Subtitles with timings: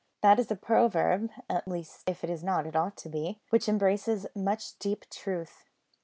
[0.21, 3.69] That is a proverb (at least if it is not it ought to be) which
[3.69, 5.65] embraces much deep truth.